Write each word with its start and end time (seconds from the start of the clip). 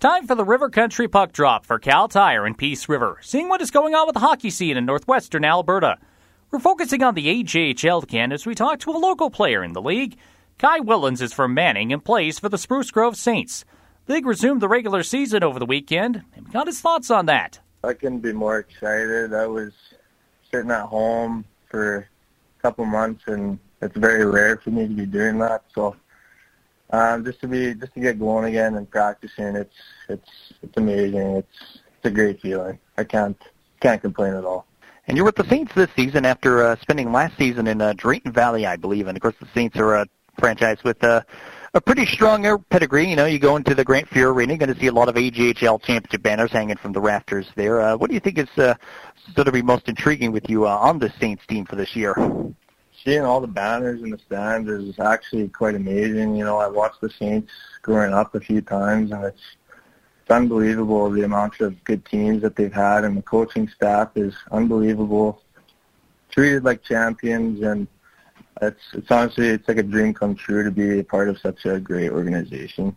time 0.00 0.26
for 0.26 0.34
the 0.34 0.46
River 0.46 0.70
Country 0.70 1.08
Puck 1.08 1.30
Drop 1.30 1.66
for 1.66 1.78
Kal 1.78 2.08
Tire 2.08 2.46
in 2.46 2.54
Peace 2.54 2.88
River, 2.88 3.18
seeing 3.20 3.50
what 3.50 3.60
is 3.60 3.70
going 3.70 3.94
on 3.94 4.06
with 4.06 4.14
the 4.14 4.20
hockey 4.20 4.48
scene 4.48 4.78
in 4.78 4.86
northwestern 4.86 5.44
Alberta. 5.44 5.98
We're 6.50 6.58
focusing 6.58 7.02
on 7.02 7.14
the 7.14 7.26
AJHL 7.26 8.02
again 8.02 8.32
as 8.32 8.46
we 8.46 8.54
talk 8.54 8.78
to 8.80 8.92
a 8.92 8.96
local 8.96 9.28
player 9.28 9.62
in 9.62 9.74
the 9.74 9.82
league. 9.82 10.16
Kye 10.58 10.80
Whillans 10.80 11.20
is 11.20 11.34
from 11.34 11.52
Manning 11.52 11.92
and 11.92 12.02
plays 12.02 12.38
for 12.38 12.48
the 12.48 12.56
Spruce 12.56 12.90
Grove 12.90 13.14
Saints. 13.14 13.66
The 14.06 14.14
league 14.14 14.24
resumed 14.24 14.62
the 14.62 14.68
regular 14.68 15.02
season 15.02 15.44
over 15.44 15.58
the 15.58 15.66
weekend 15.66 16.24
and 16.34 16.50
got 16.50 16.66
his 16.66 16.80
thoughts 16.80 17.10
on 17.10 17.26
that. 17.26 17.60
I 17.84 17.92
couldn't 17.92 18.20
be 18.20 18.32
more 18.32 18.58
excited. 18.58 19.34
I 19.34 19.46
was 19.46 19.74
sitting 20.50 20.70
at 20.70 20.86
home 20.86 21.44
for 21.66 21.96
a 22.58 22.62
couple 22.62 22.86
months 22.86 23.24
and 23.26 23.58
it's 23.82 23.98
very 23.98 24.24
rare 24.24 24.56
for 24.56 24.70
me 24.70 24.88
to 24.88 24.94
be 24.94 25.04
doing 25.04 25.38
that. 25.40 25.64
So 25.74 25.94
um, 26.92 27.24
just 27.24 27.40
to 27.40 27.48
be 27.48 27.74
just 27.74 27.94
to 27.94 28.00
get 28.00 28.18
going 28.18 28.46
again 28.46 28.74
and 28.74 28.90
practicing, 28.90 29.56
it's 29.56 29.76
it's 30.08 30.52
it's 30.62 30.76
amazing. 30.76 31.36
It's 31.36 31.78
it's 31.96 32.04
a 32.04 32.10
great 32.10 32.40
feeling. 32.40 32.78
I 32.96 33.04
can't 33.04 33.40
can't 33.80 34.00
complain 34.00 34.34
at 34.34 34.44
all. 34.44 34.66
And 35.06 35.16
you're 35.16 35.26
with 35.26 35.36
the 35.36 35.48
Saints 35.48 35.72
this 35.74 35.90
season 35.96 36.24
after 36.24 36.62
uh, 36.62 36.76
spending 36.80 37.10
last 37.10 37.36
season 37.36 37.66
in 37.66 37.80
uh, 37.80 37.94
Drayton 37.96 38.32
Valley, 38.32 38.66
I 38.66 38.76
believe. 38.76 39.08
And 39.08 39.16
of 39.16 39.22
course, 39.22 39.34
the 39.40 39.48
Saints 39.54 39.76
are 39.78 39.94
a 39.94 40.06
franchise 40.38 40.78
with 40.84 41.02
uh, 41.02 41.22
a 41.74 41.80
pretty 41.80 42.06
strong 42.06 42.64
pedigree. 42.70 43.08
You 43.08 43.16
know, 43.16 43.26
you 43.26 43.38
go 43.38 43.56
into 43.56 43.74
the 43.74 43.84
Grant 43.84 44.08
Fuhr 44.08 44.32
Arena, 44.32 44.52
you're 44.52 44.58
going 44.58 44.74
to 44.74 44.80
see 44.80 44.88
a 44.88 44.92
lot 44.92 45.08
of 45.08 45.14
AJHL 45.14 45.82
championship 45.82 46.22
banners 46.22 46.50
hanging 46.50 46.76
from 46.76 46.92
the 46.92 47.00
rafters 47.00 47.46
there. 47.54 47.80
Uh, 47.80 47.96
what 47.96 48.08
do 48.08 48.14
you 48.14 48.20
think 48.20 48.38
is 48.38 48.48
uh, 48.56 48.74
going 49.34 49.46
to 49.46 49.52
be 49.52 49.62
most 49.62 49.88
intriguing 49.88 50.32
with 50.32 50.48
you 50.48 50.66
uh, 50.66 50.76
on 50.76 50.98
the 50.98 51.12
Saints 51.20 51.44
team 51.46 51.64
for 51.64 51.76
this 51.76 51.94
year? 51.94 52.14
Seeing 53.04 53.22
all 53.22 53.40
the 53.40 53.46
banners 53.46 54.02
in 54.02 54.10
the 54.10 54.18
stands 54.18 54.68
is 54.68 54.98
actually 54.98 55.48
quite 55.48 55.74
amazing. 55.74 56.36
You 56.36 56.44
know, 56.44 56.58
I 56.58 56.68
watched 56.68 57.00
the 57.00 57.10
Saints 57.10 57.52
growing 57.82 58.12
up 58.12 58.34
a 58.34 58.40
few 58.40 58.60
times, 58.60 59.12
and 59.12 59.24
it's 59.24 59.42
it's 60.22 60.30
unbelievable 60.30 61.10
the 61.10 61.24
amount 61.24 61.60
of 61.60 61.82
good 61.84 62.04
teams 62.04 62.42
that 62.42 62.56
they've 62.56 62.72
had, 62.72 63.04
and 63.04 63.16
the 63.16 63.22
coaching 63.22 63.68
staff 63.68 64.10
is 64.16 64.34
unbelievable. 64.52 65.42
Treated 66.30 66.64
like 66.64 66.82
champions, 66.84 67.62
and 67.62 67.88
it's 68.62 68.82
it's 68.92 69.10
honestly 69.10 69.48
it's 69.48 69.66
like 69.66 69.78
a 69.78 69.82
dream 69.82 70.14
come 70.14 70.34
true 70.34 70.62
to 70.62 70.70
be 70.70 71.00
a 71.00 71.04
part 71.04 71.28
of 71.28 71.38
such 71.38 71.64
a 71.64 71.80
great 71.80 72.10
organization. 72.10 72.96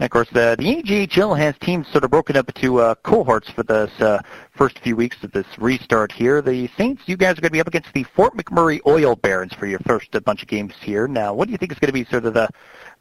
And 0.00 0.06
of 0.06 0.10
course, 0.10 0.28
uh, 0.34 0.56
the 0.56 0.82
AJHL 0.82 1.38
has 1.38 1.54
teams 1.60 1.86
sort 1.86 2.02
of 2.02 2.10
broken 2.10 2.36
up 2.36 2.48
into 2.48 2.80
uh, 2.80 2.96
cohorts 2.96 3.48
for 3.48 3.62
this 3.62 3.92
uh, 4.00 4.20
first 4.50 4.80
few 4.80 4.96
weeks 4.96 5.22
of 5.22 5.30
this 5.30 5.46
restart 5.56 6.10
here. 6.10 6.42
The 6.42 6.68
Saints, 6.76 7.04
you 7.06 7.16
guys 7.16 7.38
are 7.38 7.40
going 7.40 7.50
to 7.50 7.52
be 7.52 7.60
up 7.60 7.68
against 7.68 7.92
the 7.92 8.02
Fort 8.02 8.36
McMurray 8.36 8.80
Oil 8.88 9.14
Barons 9.14 9.52
for 9.54 9.66
your 9.66 9.78
first 9.80 10.16
uh, 10.16 10.18
bunch 10.18 10.42
of 10.42 10.48
games 10.48 10.74
here. 10.80 11.06
Now, 11.06 11.32
what 11.32 11.46
do 11.46 11.52
you 11.52 11.58
think 11.58 11.70
is 11.70 11.78
going 11.78 11.90
to 11.90 11.92
be 11.92 12.04
sort 12.06 12.24
of 12.24 12.34
the 12.34 12.48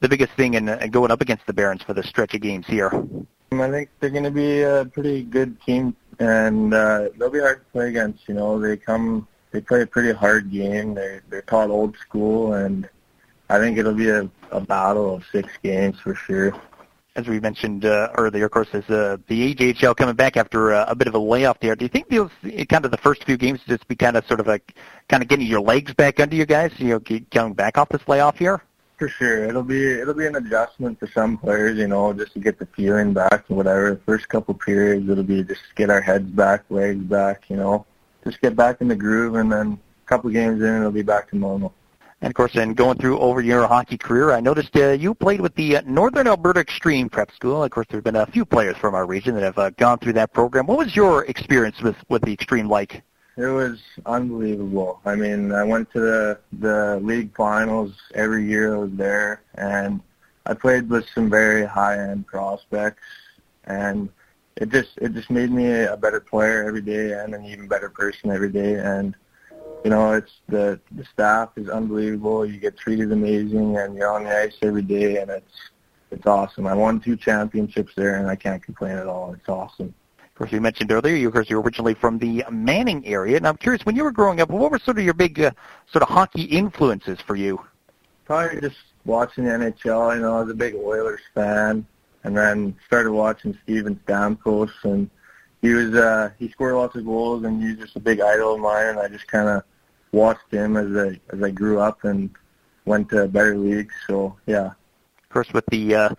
the 0.02 0.10
biggest 0.10 0.34
thing 0.34 0.54
in, 0.54 0.70
in 0.70 0.92
going 0.92 1.10
up 1.10 1.22
against 1.22 1.48
the 1.48 1.54
Barons 1.54 1.82
for 1.82 1.96
the 1.96 2.04
stretch 2.04 2.36
of 2.36 2.42
games 2.42 2.68
here? 2.68 2.92
I 3.52 3.72
think 3.72 3.90
they're 4.00 4.12
going 4.12 4.24
to 4.26 4.32
be 4.32 4.62
a 4.62 4.86
pretty 4.86 5.24
good 5.24 5.60
team, 5.62 5.96
and 6.20 6.76
uh, 6.76 7.10
they'll 7.18 7.32
be 7.32 7.40
hard 7.40 7.66
to 7.66 7.72
play 7.72 7.90
against. 7.90 8.30
You 8.30 8.36
know, 8.36 8.60
they 8.60 8.78
come, 8.78 9.28
they 9.50 9.62
play 9.62 9.82
a 9.82 9.88
pretty 9.88 10.12
hard 10.12 10.52
game. 10.52 10.94
They 10.94 11.22
they're 11.32 11.42
taught 11.42 11.72
old 11.72 11.98
school, 11.98 12.54
and 12.54 12.88
I 13.50 13.58
think 13.58 13.80
it'll 13.80 13.96
be 13.96 14.10
a, 14.10 14.30
a 14.52 14.62
battle 14.62 15.16
of 15.16 15.24
six 15.32 15.50
games 15.64 16.00
for 16.00 16.14
sure 16.14 16.54
as 17.16 17.28
we 17.28 17.40
mentioned 17.40 17.86
uh, 17.86 18.10
earlier, 18.18 18.46
of 18.46 18.52
course, 18.52 18.70
is 18.74 18.88
uh, 18.90 19.18
the 19.28 19.54
AJHL 19.54 19.96
coming 19.96 20.16
back 20.16 20.36
after 20.36 20.74
uh, 20.74 20.86
a 20.88 20.96
bit 20.96 21.08
of 21.08 21.14
a 21.14 21.20
layoff 21.20 21.60
there. 21.60 21.76
Do 21.76 21.86
you 21.86 21.90
think 21.90 22.10
those 22.10 22.32
kind 22.70 22.86
of 22.86 22.92
the 22.92 22.98
first 22.98 23.24
few 23.24 23.38
games 23.38 23.60
just 23.68 23.88
be 23.88 23.96
kind 23.96 24.18
of 24.18 24.26
sort 24.26 24.40
of 24.40 24.48
a 24.48 24.60
kind 25.10 25.22
of 25.22 25.30
getting 25.30 25.46
your 25.46 25.62
legs 25.62 25.94
back 25.94 26.20
under 26.20 26.36
you 26.36 26.46
guys, 26.46 26.72
you 26.78 26.88
know, 26.88 27.20
coming 27.32 27.54
back 27.54 27.78
off 27.78 27.90
this 27.90 28.02
layoff 28.08 28.38
here? 28.38 28.62
For 28.98 29.10
sure, 29.10 29.44
it'll 29.44 29.64
be 29.64 30.00
it'll 30.00 30.14
be 30.14 30.26
an 30.26 30.36
adjustment 30.36 31.00
for 31.00 31.08
some 31.08 31.38
players, 31.38 31.78
you 31.78 31.88
know, 31.88 32.14
just 32.14 32.34
to 32.34 32.40
get 32.40 32.58
the 32.58 32.66
feeling 32.68 33.14
back 33.14 33.46
and 33.48 33.58
whatever. 33.58 33.92
The 33.92 34.02
first 34.06 34.30
couple 34.30 34.54
periods, 34.54 35.08
it'll 35.10 35.24
be 35.24 35.44
just 35.44 35.62
get 35.76 35.90
our 35.90 36.02
heads 36.02 36.30
back, 36.30 36.64
legs 36.70 37.04
back, 37.04 37.50
you 37.50 37.58
know, 37.58 37.86
just 38.24 38.42
get 38.42 38.56
back 38.56 38.82
in 38.82 38.88
the 38.88 38.96
groove, 38.96 39.36
and 39.36 39.52
then 39.52 39.80
a 40.06 40.08
couple 40.08 40.30
games 40.30 40.62
in, 40.62 40.78
it'll 40.78 40.92
be 40.92 41.02
back 41.02 41.30
to 41.30 41.38
normal. 41.38 41.74
And 42.24 42.32
of 42.32 42.36
course, 42.36 42.56
in 42.56 42.74
going 42.74 42.98
through 43.00 43.20
over 43.20 43.42
your 43.42 43.68
hockey 43.68 43.98
career, 43.98 44.32
I 44.32 44.40
noticed 44.40 44.74
uh, 44.78 44.92
you 44.92 45.14
played 45.14 45.42
with 45.42 45.54
the 45.56 45.76
uh, 45.76 45.82
Northern 45.86 46.26
Alberta 46.26 46.62
Extreme 46.62 47.10
Prep 47.10 47.30
School. 47.32 47.62
Of 47.62 47.72
course, 47.72 47.86
there 47.90 47.98
have 47.98 48.06
been 48.06 48.16
a 48.16 48.26
few 48.26 48.46
players 48.46 48.78
from 48.78 48.96
our 48.96 49.06
region 49.06 49.36
that 49.36 49.44
have 49.44 49.58
uh, 49.58 49.72
gone 49.72 50.00
through 50.00 50.14
that 50.14 50.32
program. 50.32 50.66
What 50.66 50.78
was 50.78 50.96
your 50.96 51.26
experience 51.26 51.82
with, 51.82 51.98
with 52.08 52.22
the 52.22 52.32
Extreme 52.32 52.70
like? 52.70 53.02
It 53.36 53.48
was 53.48 53.82
unbelievable. 54.06 55.02
I 55.04 55.16
mean, 55.16 55.52
I 55.52 55.66
went 55.66 55.92
to 55.92 56.00
the 56.00 56.40
the 56.60 57.02
league 57.04 57.36
finals 57.36 57.92
every 58.16 58.48
year 58.48 58.76
I 58.76 58.78
was 58.78 58.92
there, 58.94 59.42
and 59.56 60.00
I 60.46 60.54
played 60.54 60.90
with 60.90 61.06
some 61.14 61.30
very 61.30 61.66
high 61.66 61.98
end 61.98 62.26
prospects, 62.26 63.04
and 63.66 64.08
it 64.56 64.70
just 64.70 64.92
it 65.02 65.12
just 65.12 65.30
made 65.30 65.52
me 65.52 65.74
a 65.74 65.98
better 65.98 66.22
player 66.22 66.66
every 66.66 66.82
day 66.82 67.12
and 67.22 67.36
an 67.36 67.44
even 67.44 67.68
better 67.68 67.90
person 67.90 68.32
every 68.32 68.50
day. 68.50 68.76
And 68.76 69.14
you 69.84 69.90
know, 69.90 70.14
it's 70.14 70.32
the 70.48 70.80
the 70.92 71.04
staff 71.06 71.50
is 71.58 71.70
unbelievable. 71.70 72.46
You 72.46 72.58
get 72.58 72.78
treated 72.78 73.12
amazing, 73.12 73.78
and 73.78 73.96
you're 73.96 74.12
on 74.12 74.24
the 74.24 74.36
ice 74.36 74.56
every 74.62 74.82
day, 74.82 75.18
and 75.18 75.30
it's 75.30 75.72
it's 76.10 76.26
awesome. 76.26 76.68
I 76.68 76.74
won 76.74 77.00
two 77.00 77.18
championships 77.18 77.94
there, 77.96 78.16
and 78.16 78.28
I 78.28 78.36
can't 78.36 78.64
complain 78.64 78.98
at 78.98 79.08
all. 79.08 79.34
It's 79.34 79.50
awesome. 79.50 79.94
Of 80.20 80.36
course, 80.36 80.52
you 80.52 80.62
mentioned 80.62 80.92
earlier, 80.92 81.16
you, 81.16 81.28
of 81.28 81.34
course, 81.34 81.50
you're 81.50 81.62
originally 81.62 81.94
from 81.94 82.18
the 82.18 82.44
Manning 82.50 83.06
area, 83.06 83.38
and 83.38 83.48
I'm 83.48 83.58
curious, 83.58 83.86
when 83.86 83.96
you 83.96 84.04
were 84.04 84.12
growing 84.12 84.42
up, 84.42 84.50
what 84.50 84.72
were 84.72 84.80
sort 84.80 84.98
of 84.98 85.04
your 85.04 85.14
big 85.14 85.40
uh, 85.40 85.52
sort 85.92 86.02
of 86.02 86.10
hockey 86.10 86.44
influences 86.44 87.20
for 87.22 87.36
you? 87.36 87.64
Probably 88.26 88.60
just 88.62 88.78
watching 89.06 89.44
the 89.44 89.52
NHL. 89.52 90.16
You 90.16 90.22
know, 90.22 90.38
I 90.38 90.42
was 90.42 90.50
a 90.50 90.56
big 90.56 90.76
Oilers 90.76 91.22
fan, 91.36 91.86
and 92.24 92.38
then 92.38 92.76
started 92.88 93.12
watching 93.12 93.58
Steven 93.64 94.00
Stamkos, 94.08 94.72
and 94.84 95.10
he 95.62 95.70
was 95.70 95.94
uh, 95.94 96.32
he 96.40 96.50
scored 96.50 96.76
lots 96.76 96.96
of 96.96 97.06
goals, 97.06 97.44
and 97.44 97.62
he 97.62 97.70
was 97.70 97.78
just 97.78 97.96
a 97.96 98.00
big 98.00 98.20
idol 98.20 98.56
of 98.56 98.60
mine, 98.60 98.88
and 98.88 99.00
I 99.00 99.10
just 99.10 99.28
kind 99.28 99.50
of 99.50 99.64
watched 100.14 100.52
him 100.52 100.78
as 100.78 100.96
I 100.96 101.20
as 101.36 101.44
I 101.44 101.50
grew 101.50 101.80
up 101.80 102.04
and 102.06 102.30
went 102.86 103.10
to 103.10 103.28
better 103.28 103.58
leagues. 103.58 103.94
So 104.08 104.38
yeah. 104.46 104.68
Of 104.68 105.30
course, 105.30 105.52
with 105.52 105.66
the 105.68 105.96
uh, 105.96 106.10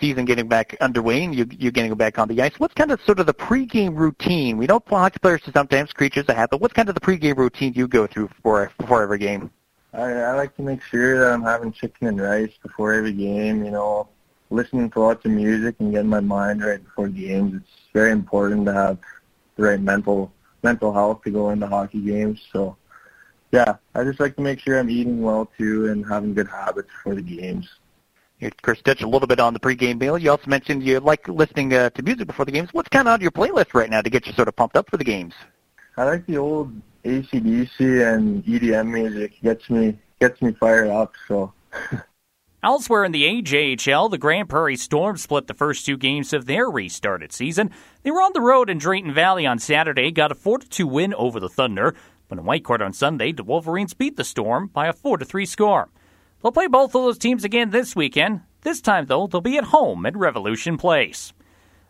season 0.00 0.24
getting 0.26 0.46
back 0.48 0.76
underway 0.80 1.24
and 1.24 1.34
you 1.34 1.46
you're 1.58 1.72
getting 1.72 1.94
back 1.94 2.18
on 2.18 2.28
the 2.28 2.40
ice, 2.40 2.52
what's 2.58 2.74
kind 2.74 2.92
of 2.92 3.00
sort 3.02 3.18
of 3.18 3.26
the 3.26 3.34
pregame 3.34 3.96
routine? 3.96 4.56
We 4.56 4.66
know 4.66 4.82
hockey 4.86 5.18
players 5.18 5.40
are 5.48 5.52
sometimes 5.52 5.92
creatures 5.92 6.26
of 6.28 6.36
habit. 6.36 6.50
But 6.52 6.60
what's 6.60 6.74
kind 6.74 6.88
of 6.88 6.94
the 6.94 7.00
pregame 7.00 7.36
routine 7.36 7.72
you 7.74 7.88
go 7.88 8.06
through 8.06 8.28
before 8.28 8.70
before 8.78 9.02
every 9.02 9.18
game? 9.18 9.50
I, 9.92 10.02
I 10.02 10.34
like 10.34 10.54
to 10.56 10.62
make 10.62 10.82
sure 10.82 11.18
that 11.18 11.32
I'm 11.32 11.42
having 11.42 11.72
chicken 11.72 12.06
and 12.06 12.20
rice 12.20 12.52
before 12.62 12.92
every 12.92 13.12
game. 13.12 13.64
You 13.64 13.72
know, 13.72 14.08
listening 14.50 14.90
to 14.90 15.00
lots 15.00 15.24
of 15.24 15.32
music 15.32 15.76
and 15.78 15.92
getting 15.92 16.10
my 16.10 16.20
mind 16.20 16.62
right 16.62 16.82
before 16.82 17.08
games. 17.08 17.54
It's 17.56 17.92
very 17.92 18.12
important 18.12 18.66
to 18.66 18.72
have 18.72 18.98
the 19.56 19.64
right 19.64 19.80
mental 19.80 20.32
mental 20.62 20.92
health 20.92 21.22
to 21.24 21.30
go 21.30 21.50
into 21.50 21.66
hockey 21.66 22.00
games. 22.00 22.40
So 22.52 22.76
yeah, 23.52 23.76
I 23.94 24.04
just 24.04 24.20
like 24.20 24.36
to 24.36 24.42
make 24.42 24.60
sure 24.60 24.78
I'm 24.78 24.90
eating 24.90 25.22
well 25.22 25.50
too 25.58 25.88
and 25.88 26.06
having 26.06 26.34
good 26.34 26.48
habits 26.48 26.90
for 27.02 27.14
the 27.14 27.22
games. 27.22 27.68
You, 28.38 28.50
Chris, 28.62 28.80
touch 28.82 29.02
a 29.02 29.08
little 29.08 29.28
bit 29.28 29.38
on 29.38 29.52
the 29.52 29.60
pregame 29.60 30.00
meal. 30.00 30.16
You 30.16 30.30
also 30.30 30.48
mentioned 30.48 30.82
you 30.82 30.98
like 31.00 31.28
listening 31.28 31.74
uh, 31.74 31.90
to 31.90 32.02
music 32.02 32.26
before 32.26 32.46
the 32.46 32.52
games. 32.52 32.70
What's 32.72 32.88
kind 32.88 33.06
of 33.06 33.14
on 33.14 33.20
your 33.20 33.32
playlist 33.32 33.74
right 33.74 33.90
now 33.90 34.00
to 34.00 34.08
get 34.08 34.26
you 34.26 34.32
sort 34.32 34.48
of 34.48 34.56
pumped 34.56 34.76
up 34.76 34.88
for 34.88 34.96
the 34.96 35.04
games? 35.04 35.34
I 35.96 36.04
like 36.04 36.24
the 36.26 36.38
old 36.38 36.72
ACDC 37.04 38.14
and 38.14 38.44
EDM 38.44 38.86
music. 38.92 39.34
Gets 39.42 39.68
me 39.68 39.98
gets 40.20 40.40
me 40.40 40.52
fired 40.52 40.88
up. 40.88 41.14
So. 41.28 41.52
Elsewhere 42.62 43.04
in 43.04 43.12
the 43.12 43.24
AJHL, 43.24 44.10
the 44.10 44.18
Grande 44.18 44.48
Prairie 44.48 44.76
Storm 44.76 45.16
split 45.16 45.46
the 45.46 45.54
first 45.54 45.86
two 45.86 45.96
games 45.96 46.34
of 46.34 46.44
their 46.44 46.68
restarted 46.68 47.32
season. 47.32 47.70
They 48.02 48.10
were 48.10 48.20
on 48.20 48.32
the 48.34 48.42
road 48.42 48.68
in 48.68 48.76
Drayton 48.76 49.14
Valley 49.14 49.46
on 49.46 49.58
Saturday, 49.58 50.10
got 50.10 50.30
a 50.30 50.34
4-2 50.34 50.84
win 50.84 51.14
over 51.14 51.40
the 51.40 51.48
Thunder. 51.48 51.94
But 52.30 52.38
in 52.38 52.44
Whitecourt 52.44 52.80
on 52.80 52.92
Sunday, 52.92 53.32
the 53.32 53.42
Wolverines 53.42 53.92
beat 53.92 54.16
the 54.16 54.22
Storm 54.22 54.68
by 54.68 54.86
a 54.86 54.92
4 54.92 55.18
3 55.18 55.44
score. 55.44 55.90
They'll 56.40 56.52
play 56.52 56.68
both 56.68 56.94
of 56.94 57.02
those 57.02 57.18
teams 57.18 57.42
again 57.44 57.70
this 57.70 57.96
weekend. 57.96 58.42
This 58.62 58.80
time, 58.80 59.06
though, 59.06 59.26
they'll 59.26 59.40
be 59.40 59.58
at 59.58 59.64
home 59.64 60.06
at 60.06 60.16
Revolution 60.16 60.78
Place. 60.78 61.32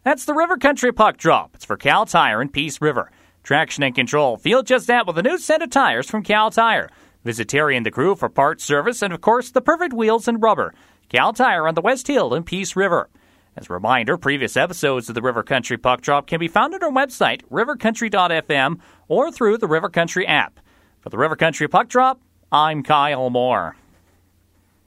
That's 0.02 0.24
the 0.24 0.32
River 0.32 0.56
Country 0.56 0.92
Puck 0.92 1.18
Drop. 1.18 1.54
It's 1.54 1.66
for 1.66 1.76
Kal 1.76 2.06
Tire 2.06 2.40
in 2.40 2.48
Peace 2.48 2.80
River. 2.80 3.12
Traction 3.42 3.82
and 3.82 3.94
control. 3.94 4.38
Feel 4.38 4.62
just 4.62 4.86
that 4.86 5.06
with 5.06 5.18
a 5.18 5.22
new 5.22 5.36
set 5.36 5.60
of 5.60 5.68
tires 5.68 6.08
from 6.08 6.22
Kal 6.22 6.50
Tire. 6.50 6.88
Visit 7.22 7.48
Terry 7.48 7.76
and 7.76 7.84
the 7.84 7.90
crew 7.90 8.16
for 8.16 8.30
parts 8.30 8.64
service 8.64 9.02
and, 9.02 9.12
of 9.12 9.20
course, 9.20 9.50
the 9.50 9.60
perfect 9.60 9.92
wheels 9.92 10.26
and 10.26 10.42
rubber. 10.42 10.72
Kal 11.10 11.34
Tire 11.34 11.68
on 11.68 11.74
the 11.74 11.82
West 11.82 12.06
Hill 12.06 12.32
in 12.32 12.44
Peace 12.44 12.74
River. 12.74 13.10
As 13.56 13.68
a 13.68 13.72
reminder, 13.72 14.16
previous 14.16 14.56
episodes 14.56 15.08
of 15.08 15.14
the 15.14 15.22
River 15.22 15.42
Country 15.42 15.76
Puck 15.76 16.02
Drop 16.02 16.26
can 16.26 16.38
be 16.38 16.48
found 16.48 16.72
at 16.72 16.82
our 16.82 16.90
website, 16.90 17.42
rivercountry.fm, 17.50 18.78
or 19.08 19.32
through 19.32 19.58
the 19.58 19.66
River 19.66 19.88
Country 19.88 20.26
app. 20.26 20.60
For 21.00 21.10
the 21.10 21.18
River 21.18 21.34
Country 21.36 21.66
Puck 21.66 21.88
Drop, 21.88 22.20
I'm 22.52 22.82
Kyle 22.82 23.28
Moore. 23.28 23.76